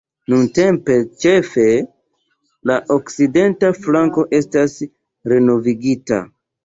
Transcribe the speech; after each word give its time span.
Nuntempe 0.31 0.95
ĉefe 1.25 1.65
la 2.71 2.77
okcidenta 2.95 3.71
flanko 3.83 4.25
estas 4.39 4.77
renovigita. 5.35 6.23